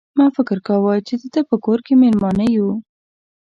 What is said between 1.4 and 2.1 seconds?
په کور کې